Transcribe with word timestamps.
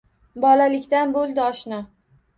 Bolalikdan 0.45 1.13
boʼldi 1.19 1.45
oshna. 1.49 1.83